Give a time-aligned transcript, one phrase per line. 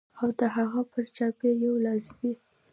[0.19, 2.33] او د هغه پر چاپېر یوې لازمي